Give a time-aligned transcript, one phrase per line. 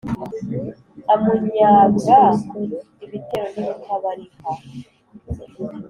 [1.13, 2.17] amunyaga
[3.05, 4.51] ibitero n’ibitabarika